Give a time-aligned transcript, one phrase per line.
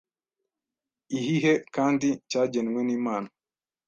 [1.17, 3.29] ihihe kandi cyagenwe n’Imana,